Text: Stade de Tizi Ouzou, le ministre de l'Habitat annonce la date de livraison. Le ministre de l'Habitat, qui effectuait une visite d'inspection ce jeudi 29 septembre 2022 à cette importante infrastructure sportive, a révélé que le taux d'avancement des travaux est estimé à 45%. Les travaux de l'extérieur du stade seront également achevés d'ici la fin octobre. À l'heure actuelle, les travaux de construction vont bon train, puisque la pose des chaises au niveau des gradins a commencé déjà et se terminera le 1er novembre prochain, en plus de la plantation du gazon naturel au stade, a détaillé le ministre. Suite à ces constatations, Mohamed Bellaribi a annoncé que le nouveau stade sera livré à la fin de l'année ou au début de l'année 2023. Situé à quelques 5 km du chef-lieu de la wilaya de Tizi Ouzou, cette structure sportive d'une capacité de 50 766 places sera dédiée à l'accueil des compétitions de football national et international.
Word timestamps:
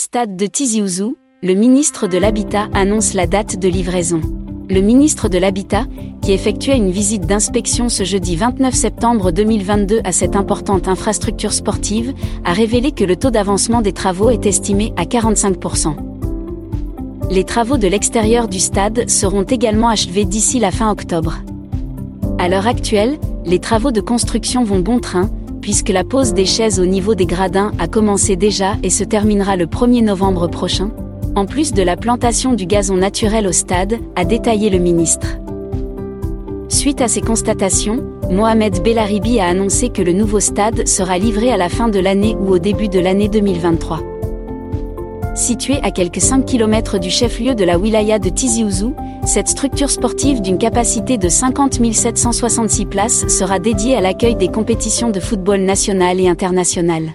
Stade 0.00 0.36
de 0.36 0.46
Tizi 0.46 0.80
Ouzou, 0.80 1.16
le 1.42 1.54
ministre 1.54 2.06
de 2.06 2.18
l'Habitat 2.18 2.68
annonce 2.72 3.14
la 3.14 3.26
date 3.26 3.58
de 3.58 3.66
livraison. 3.66 4.20
Le 4.70 4.80
ministre 4.80 5.28
de 5.28 5.38
l'Habitat, 5.38 5.86
qui 6.22 6.30
effectuait 6.30 6.76
une 6.76 6.92
visite 6.92 7.26
d'inspection 7.26 7.88
ce 7.88 8.04
jeudi 8.04 8.36
29 8.36 8.72
septembre 8.72 9.32
2022 9.32 10.00
à 10.04 10.12
cette 10.12 10.36
importante 10.36 10.86
infrastructure 10.86 11.52
sportive, 11.52 12.14
a 12.44 12.52
révélé 12.52 12.92
que 12.92 13.02
le 13.02 13.16
taux 13.16 13.32
d'avancement 13.32 13.82
des 13.82 13.92
travaux 13.92 14.30
est 14.30 14.46
estimé 14.46 14.92
à 14.96 15.02
45%. 15.02 15.96
Les 17.32 17.42
travaux 17.42 17.76
de 17.76 17.88
l'extérieur 17.88 18.46
du 18.46 18.60
stade 18.60 19.10
seront 19.10 19.42
également 19.42 19.88
achevés 19.88 20.26
d'ici 20.26 20.60
la 20.60 20.70
fin 20.70 20.92
octobre. 20.92 21.38
À 22.38 22.48
l'heure 22.48 22.68
actuelle, 22.68 23.18
les 23.44 23.58
travaux 23.58 23.90
de 23.90 24.00
construction 24.00 24.62
vont 24.62 24.78
bon 24.78 25.00
train, 25.00 25.28
puisque 25.68 25.90
la 25.90 26.02
pose 26.02 26.32
des 26.32 26.46
chaises 26.46 26.80
au 26.80 26.86
niveau 26.86 27.14
des 27.14 27.26
gradins 27.26 27.72
a 27.78 27.88
commencé 27.88 28.36
déjà 28.36 28.76
et 28.82 28.88
se 28.88 29.04
terminera 29.04 29.54
le 29.54 29.66
1er 29.66 30.02
novembre 30.02 30.48
prochain, 30.48 30.90
en 31.36 31.44
plus 31.44 31.74
de 31.74 31.82
la 31.82 31.94
plantation 31.94 32.54
du 32.54 32.64
gazon 32.64 32.96
naturel 32.96 33.46
au 33.46 33.52
stade, 33.52 33.98
a 34.16 34.24
détaillé 34.24 34.70
le 34.70 34.78
ministre. 34.78 35.36
Suite 36.70 37.02
à 37.02 37.08
ces 37.08 37.20
constatations, 37.20 38.02
Mohamed 38.30 38.82
Bellaribi 38.82 39.40
a 39.40 39.48
annoncé 39.48 39.90
que 39.90 40.00
le 40.00 40.14
nouveau 40.14 40.40
stade 40.40 40.88
sera 40.88 41.18
livré 41.18 41.52
à 41.52 41.58
la 41.58 41.68
fin 41.68 41.90
de 41.90 41.98
l'année 41.98 42.34
ou 42.40 42.54
au 42.54 42.58
début 42.58 42.88
de 42.88 42.98
l'année 42.98 43.28
2023. 43.28 44.17
Situé 45.38 45.78
à 45.84 45.92
quelques 45.92 46.20
5 46.20 46.44
km 46.44 46.98
du 46.98 47.10
chef-lieu 47.10 47.54
de 47.54 47.62
la 47.62 47.78
wilaya 47.78 48.18
de 48.18 48.28
Tizi 48.28 48.64
Ouzou, 48.64 48.96
cette 49.24 49.46
structure 49.46 49.88
sportive 49.88 50.42
d'une 50.42 50.58
capacité 50.58 51.16
de 51.16 51.28
50 51.28 51.74
766 51.94 52.86
places 52.86 53.28
sera 53.28 53.60
dédiée 53.60 53.94
à 53.94 54.00
l'accueil 54.00 54.34
des 54.34 54.48
compétitions 54.48 55.10
de 55.10 55.20
football 55.20 55.60
national 55.60 56.18
et 56.18 56.28
international. 56.28 57.12